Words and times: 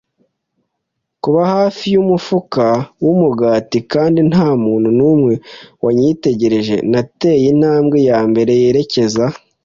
kuba 1.23 1.41
hafi 1.55 1.85
yumufuka 1.93 2.65
wumugati, 3.03 3.77
kandi 3.93 4.19
ntamuntu 4.29 4.89
numwe 4.99 5.33
wanyitegereje, 5.83 6.75
nateye 6.91 7.45
intambwe 7.53 7.97
yambere 8.09 8.53
yerekeza 8.61 9.25